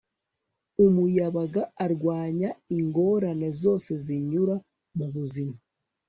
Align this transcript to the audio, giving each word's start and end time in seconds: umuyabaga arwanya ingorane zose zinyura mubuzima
umuyabaga 0.85 1.61
arwanya 1.85 2.49
ingorane 2.77 3.47
zose 3.61 3.91
zinyura 4.05 4.55
mubuzima 4.97 5.57